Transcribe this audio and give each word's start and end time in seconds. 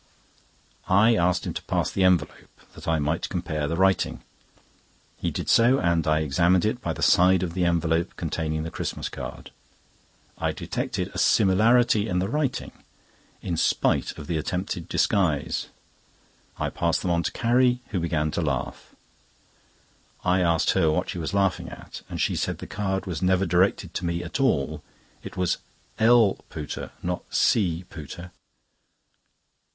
I 0.89 1.13
asked 1.15 1.45
him 1.45 1.53
to 1.53 1.61
pass 1.65 1.91
the 1.91 2.03
envelope, 2.03 2.59
that 2.73 2.87
I 2.87 2.97
might 2.97 3.29
compare 3.29 3.67
the 3.67 3.75
writing. 3.75 4.23
He 5.17 5.29
did 5.29 5.47
so, 5.47 5.77
and 5.79 6.07
I 6.07 6.21
examined 6.21 6.65
it 6.65 6.81
by 6.81 6.91
the 6.93 7.03
side 7.03 7.43
of 7.43 7.53
the 7.53 7.65
envelope 7.65 8.15
containing 8.15 8.63
the 8.63 8.71
Christmas 8.71 9.09
card. 9.09 9.51
I 10.39 10.53
detected 10.53 11.09
a 11.13 11.19
similarity 11.19 12.07
in 12.09 12.17
the 12.17 12.27
writing, 12.29 12.71
in 13.43 13.57
spite 13.57 14.17
of 14.17 14.25
the 14.25 14.37
attempted 14.37 14.89
disguise. 14.89 15.67
I 16.57 16.71
passed 16.71 17.03
them 17.03 17.11
on 17.11 17.21
to 17.21 17.31
Carrie, 17.31 17.81
who 17.89 17.99
began 17.99 18.31
to 18.31 18.41
laugh. 18.41 18.95
I 20.25 20.41
asked 20.41 20.71
her 20.71 20.89
what 20.89 21.11
she 21.11 21.19
was 21.19 21.31
laughing 21.31 21.69
at, 21.69 22.01
and 22.09 22.19
she 22.19 22.35
said 22.35 22.57
the 22.57 22.65
card 22.65 23.05
was 23.05 23.21
never 23.21 23.45
directed 23.45 23.93
to 23.93 24.05
me 24.05 24.23
at 24.23 24.39
all. 24.39 24.81
It 25.21 25.37
was 25.37 25.59
"L. 25.99 26.39
Pooter," 26.49 26.89
not 27.03 27.21
"C. 27.31 27.85
Pooter." 27.91 28.31